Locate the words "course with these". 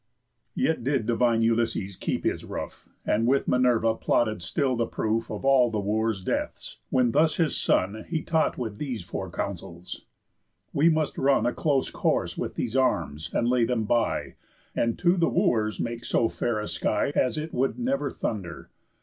11.91-12.75